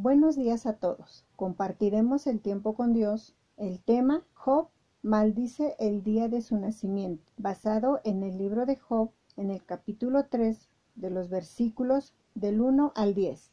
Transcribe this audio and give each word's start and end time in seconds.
Buenos 0.00 0.36
días 0.36 0.64
a 0.66 0.74
todos. 0.74 1.26
Compartiremos 1.34 2.28
el 2.28 2.40
tiempo 2.40 2.76
con 2.76 2.92
Dios. 2.92 3.34
El 3.56 3.82
tema 3.82 4.22
Job 4.32 4.68
maldice 5.02 5.74
el 5.80 6.04
día 6.04 6.28
de 6.28 6.40
su 6.40 6.56
nacimiento, 6.56 7.32
basado 7.36 8.00
en 8.04 8.22
el 8.22 8.38
libro 8.38 8.64
de 8.64 8.76
Job 8.76 9.10
en 9.36 9.50
el 9.50 9.64
capítulo 9.64 10.26
3 10.26 10.68
de 10.94 11.10
los 11.10 11.28
versículos 11.30 12.14
del 12.36 12.60
1 12.60 12.92
al 12.94 13.12
10. 13.12 13.50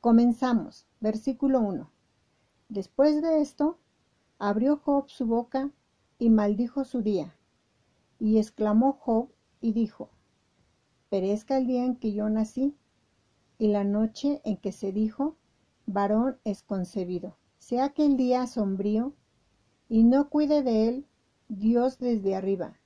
Comenzamos. 0.00 0.86
Versículo 1.00 1.58
1. 1.58 1.90
Después 2.68 3.20
de 3.20 3.40
esto, 3.40 3.80
abrió 4.38 4.76
Job 4.76 5.08
su 5.08 5.26
boca 5.26 5.72
y 6.18 6.30
maldijo 6.30 6.84
su 6.84 7.02
día. 7.02 7.34
Y 8.18 8.38
exclamó 8.38 8.92
Job 8.92 9.28
y 9.60 9.72
dijo, 9.72 10.10
Perezca 11.10 11.58
el 11.58 11.66
día 11.66 11.84
en 11.84 11.96
que 11.96 12.12
yo 12.12 12.28
nací, 12.28 12.74
y 13.58 13.68
la 13.68 13.84
noche 13.84 14.40
en 14.44 14.56
que 14.56 14.72
se 14.72 14.92
dijo, 14.92 15.36
varón 15.86 16.38
es 16.44 16.62
concebido. 16.62 17.36
Sea 17.58 17.84
aquel 17.84 18.16
día 18.16 18.46
sombrío, 18.46 19.14
y 19.88 20.04
no 20.04 20.28
cuide 20.28 20.62
de 20.62 20.88
él 20.88 21.06
Dios 21.48 21.98
desde 21.98 22.34
arriba, 22.34 22.78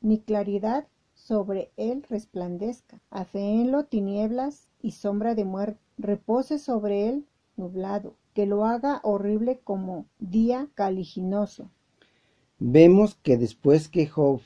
ni 0.00 0.20
claridad 0.20 0.86
sobre 1.14 1.72
él 1.76 2.04
resplandezca. 2.08 3.00
Aféenlo 3.10 3.84
tinieblas 3.84 4.68
y 4.82 4.92
sombra 4.92 5.34
de 5.34 5.44
muerte, 5.44 5.80
repose 5.98 6.58
sobre 6.58 7.08
él 7.08 7.26
nublado, 7.56 8.16
que 8.34 8.46
lo 8.46 8.64
haga 8.64 9.00
horrible 9.04 9.60
como 9.60 10.06
día 10.18 10.68
caliginoso. 10.74 11.70
Vemos 12.64 13.16
que 13.24 13.36
después 13.36 13.88
que 13.88 14.06
Job 14.06 14.40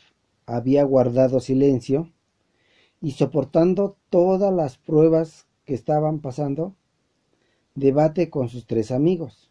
había 0.47 0.85
guardado 0.85 1.39
silencio 1.39 2.11
y 3.03 3.11
soportando 3.11 3.99
todas 4.09 4.55
las 4.55 4.79
pruebas 4.79 5.47
que 5.67 5.75
estaban 5.75 6.21
pasando, 6.21 6.75
debate 7.75 8.31
con 8.31 8.49
sus 8.49 8.67
tres 8.67 8.91
amigos. 8.91 9.51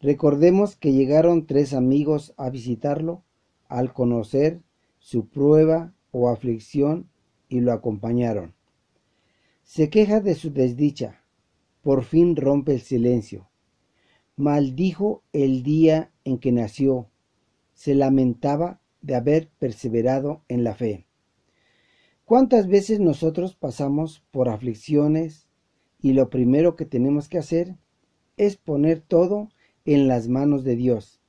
Recordemos 0.00 0.76
que 0.76 0.94
llegaron 0.94 1.44
tres 1.44 1.74
amigos 1.74 2.32
a 2.38 2.48
visitarlo 2.48 3.22
al 3.68 3.92
conocer 3.92 4.62
su 4.98 5.28
prueba 5.28 5.92
o 6.10 6.30
aflicción 6.30 7.10
y 7.50 7.60
lo 7.60 7.74
acompañaron. 7.74 8.54
Se 9.62 9.90
queja 9.90 10.22
de 10.22 10.36
su 10.36 10.54
desdicha, 10.54 11.20
por 11.82 12.04
fin 12.04 12.34
rompe 12.34 12.72
el 12.72 12.80
silencio. 12.80 13.50
Maldijo 14.36 15.22
el 15.34 15.62
día 15.62 16.10
en 16.24 16.38
que 16.38 16.50
nació, 16.50 17.10
se 17.78 17.94
lamentaba 17.94 18.80
de 19.02 19.14
haber 19.14 19.50
perseverado 19.60 20.42
en 20.48 20.64
la 20.64 20.74
fe. 20.74 21.06
¿Cuántas 22.24 22.66
veces 22.66 22.98
nosotros 22.98 23.54
pasamos 23.54 24.24
por 24.32 24.48
aflicciones 24.48 25.46
y 26.02 26.12
lo 26.12 26.28
primero 26.28 26.74
que 26.74 26.86
tenemos 26.86 27.28
que 27.28 27.38
hacer 27.38 27.76
es 28.36 28.56
poner 28.56 29.00
todo 29.00 29.50
en 29.84 30.08
las 30.08 30.26
manos 30.26 30.64
de 30.64 30.74
Dios 30.74 31.20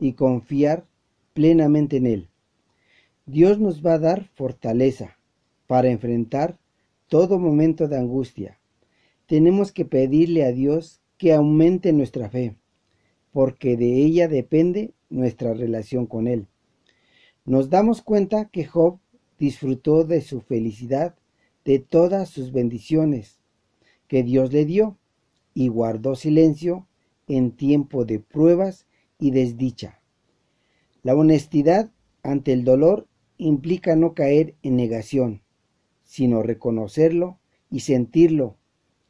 y 0.00 0.14
confiar 0.14 0.86
plenamente 1.34 1.98
en 1.98 2.06
Él? 2.06 2.30
Dios 3.26 3.60
nos 3.60 3.84
va 3.84 3.92
a 3.92 3.98
dar 3.98 4.28
fortaleza 4.28 5.18
para 5.66 5.90
enfrentar 5.90 6.58
todo 7.08 7.38
momento 7.38 7.86
de 7.86 7.98
angustia. 7.98 8.58
Tenemos 9.26 9.72
que 9.72 9.84
pedirle 9.84 10.46
a 10.46 10.52
Dios 10.52 11.02
que 11.18 11.34
aumente 11.34 11.92
nuestra 11.92 12.30
fe, 12.30 12.56
porque 13.30 13.76
de 13.76 13.96
ella 13.96 14.26
depende 14.26 14.94
nuestra 15.10 15.54
relación 15.54 16.06
con 16.06 16.26
Él. 16.26 16.46
Nos 17.44 17.70
damos 17.70 18.02
cuenta 18.02 18.46
que 18.46 18.64
Job 18.64 18.98
disfrutó 19.38 20.04
de 20.04 20.20
su 20.20 20.40
felicidad, 20.40 21.14
de 21.64 21.78
todas 21.78 22.28
sus 22.28 22.52
bendiciones 22.52 23.38
que 24.06 24.22
Dios 24.22 24.52
le 24.52 24.64
dio, 24.64 24.96
y 25.54 25.68
guardó 25.68 26.14
silencio 26.14 26.86
en 27.26 27.50
tiempo 27.50 28.04
de 28.04 28.20
pruebas 28.20 28.86
y 29.18 29.32
desdicha. 29.32 30.00
La 31.02 31.14
honestidad 31.14 31.90
ante 32.22 32.52
el 32.52 32.64
dolor 32.64 33.06
implica 33.38 33.96
no 33.96 34.14
caer 34.14 34.54
en 34.62 34.76
negación, 34.76 35.42
sino 36.04 36.42
reconocerlo 36.42 37.38
y 37.70 37.80
sentirlo, 37.80 38.56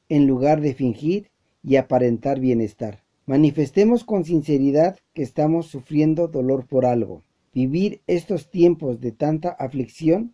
en 0.08 0.26
lugar 0.26 0.60
de 0.60 0.74
fingir 0.74 1.30
y 1.62 1.76
aparentar 1.76 2.40
bienestar. 2.40 3.04
Manifestemos 3.28 4.04
con 4.04 4.24
sinceridad 4.24 4.96
que 5.12 5.22
estamos 5.22 5.66
sufriendo 5.66 6.28
dolor 6.28 6.66
por 6.66 6.86
algo. 6.86 7.24
Vivir 7.52 8.00
estos 8.06 8.48
tiempos 8.48 9.02
de 9.02 9.12
tanta 9.12 9.50
aflicción 9.50 10.32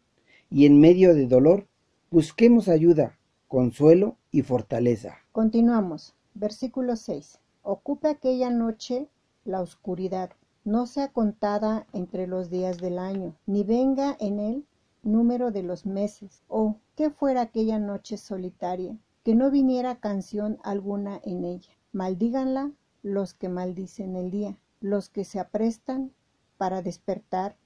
y 0.49 0.65
en 0.65 0.79
medio 0.79 1.13
de 1.13 1.27
dolor, 1.27 1.67
busquemos 2.13 2.69
ayuda, 2.69 3.19
consuelo 3.49 4.17
y 4.31 4.43
fortaleza. 4.43 5.17
Continuamos. 5.33 6.15
Versículo 6.35 6.95
6. 6.95 7.41
Ocupe 7.65 8.07
aquella 8.07 8.51
noche 8.51 9.09
la 9.45 9.61
oscuridad, 9.61 10.31
no 10.63 10.87
sea 10.87 11.09
contada 11.09 11.89
entre 11.95 12.29
los 12.29 12.49
días 12.49 12.79
del 12.79 13.01
año, 13.01 13.35
ni 13.45 13.65
venga 13.65 14.17
en 14.21 14.39
él 14.39 14.65
número 15.03 15.51
de 15.51 15.65
los 15.65 15.85
meses. 15.85 16.45
Oh, 16.47 16.77
que 16.95 17.11
fuera 17.11 17.41
aquella 17.41 17.81
noche 17.81 18.19
solitaria, 18.19 18.97
que 19.25 19.35
no 19.35 19.51
viniera 19.51 19.97
canción 19.97 20.59
alguna 20.63 21.21
en 21.25 21.43
ella. 21.45 21.73
Maldíganla 21.91 22.71
los 23.05 23.35
que 23.35 23.51
maldicen 23.51 24.17
el 24.17 24.31
día, 24.31 24.59
los 24.81 25.11
que 25.11 25.25
se 25.25 25.39
aprestan 25.39 26.13
para 26.57 26.83
despertar 26.83 27.57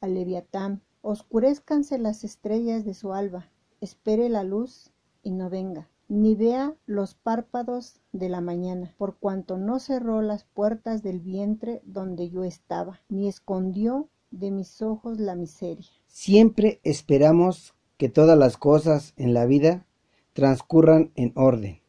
al 0.00 0.14
leviatán. 0.14 0.82
Oscurezcanse 1.02 1.98
las 1.98 2.24
estrellas 2.24 2.84
de 2.84 2.94
su 2.94 3.12
alba, 3.12 3.50
espere 3.80 4.28
la 4.28 4.42
luz 4.42 4.90
y 5.22 5.30
no 5.30 5.50
venga, 5.50 5.88
ni 6.08 6.34
vea 6.34 6.74
los 6.86 7.14
párpados 7.14 8.00
de 8.12 8.28
la 8.28 8.40
mañana, 8.40 8.94
por 8.96 9.18
cuanto 9.18 9.58
no 9.58 9.78
cerró 9.78 10.22
las 10.22 10.44
puertas 10.44 11.02
del 11.02 11.20
vientre 11.20 11.82
donde 11.84 12.30
yo 12.30 12.42
estaba, 12.42 13.02
ni 13.08 13.28
escondió 13.28 14.08
de 14.30 14.50
mis 14.50 14.80
ojos 14.82 15.20
la 15.20 15.36
miseria. 15.36 15.90
Siempre 16.06 16.80
esperamos 16.82 17.74
que 17.98 18.08
todas 18.08 18.38
las 18.38 18.56
cosas 18.56 19.12
en 19.16 19.34
la 19.34 19.44
vida 19.44 19.86
transcurran 20.32 21.12
en 21.14 21.32
orden. 21.36 21.80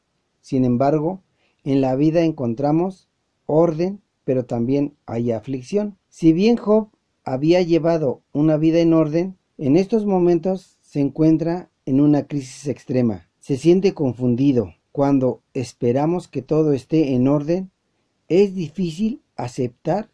Sin 0.41 0.65
embargo, 0.65 1.21
en 1.67 1.81
la 1.81 1.97
vida 1.97 2.21
encontramos 2.21 3.09
orden, 3.45 4.01
pero 4.23 4.45
también 4.45 4.95
hay 5.05 5.33
aflicción. 5.33 5.97
Si 6.07 6.31
bien 6.31 6.55
Job 6.55 6.91
había 7.25 7.61
llevado 7.61 8.21
una 8.31 8.55
vida 8.55 8.79
en 8.79 8.93
orden, 8.93 9.37
en 9.57 9.75
estos 9.75 10.05
momentos 10.05 10.77
se 10.79 11.01
encuentra 11.01 11.69
en 11.85 11.99
una 11.99 12.25
crisis 12.25 12.67
extrema. 12.67 13.27
Se 13.39 13.57
siente 13.57 13.93
confundido. 13.93 14.75
Cuando 14.93 15.41
esperamos 15.53 16.29
que 16.29 16.41
todo 16.41 16.71
esté 16.71 17.13
en 17.13 17.27
orden, 17.27 17.69
es 18.29 18.55
difícil 18.55 19.21
aceptar 19.35 20.09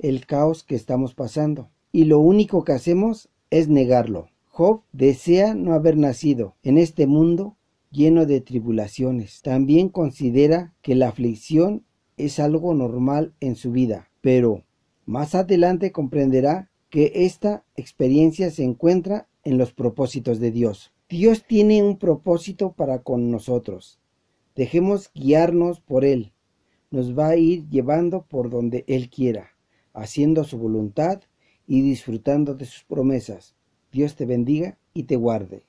el 0.00 0.26
caos 0.26 0.64
que 0.64 0.74
estamos 0.74 1.14
pasando. 1.14 1.70
Y 1.92 2.06
lo 2.06 2.18
único 2.18 2.64
que 2.64 2.72
hacemos 2.72 3.28
es 3.50 3.68
negarlo. 3.68 4.26
Job 4.48 4.82
desea 4.90 5.54
no 5.54 5.72
haber 5.72 5.96
nacido 5.96 6.56
en 6.64 6.78
este 6.78 7.06
mundo 7.06 7.56
lleno 7.96 8.26
de 8.26 8.42
tribulaciones. 8.42 9.40
También 9.40 9.88
considera 9.88 10.74
que 10.82 10.94
la 10.94 11.08
aflicción 11.08 11.84
es 12.18 12.38
algo 12.38 12.74
normal 12.74 13.34
en 13.40 13.56
su 13.56 13.72
vida, 13.72 14.10
pero 14.20 14.64
más 15.06 15.34
adelante 15.34 15.92
comprenderá 15.92 16.70
que 16.90 17.12
esta 17.14 17.64
experiencia 17.74 18.50
se 18.50 18.64
encuentra 18.64 19.28
en 19.42 19.56
los 19.56 19.72
propósitos 19.72 20.38
de 20.38 20.50
Dios. 20.50 20.92
Dios 21.08 21.44
tiene 21.46 21.82
un 21.82 21.98
propósito 21.98 22.72
para 22.72 23.02
con 23.02 23.30
nosotros. 23.30 23.98
Dejemos 24.54 25.10
guiarnos 25.14 25.80
por 25.80 26.04
Él. 26.04 26.32
Nos 26.90 27.18
va 27.18 27.30
a 27.30 27.36
ir 27.36 27.66
llevando 27.68 28.26
por 28.26 28.50
donde 28.50 28.84
Él 28.86 29.08
quiera 29.08 29.56
haciendo 29.96 30.44
su 30.44 30.58
voluntad 30.58 31.22
y 31.66 31.80
disfrutando 31.80 32.54
de 32.54 32.66
sus 32.66 32.84
promesas. 32.84 33.56
Dios 33.90 34.14
te 34.14 34.26
bendiga 34.26 34.78
y 34.92 35.04
te 35.04 35.16
guarde. 35.16 35.64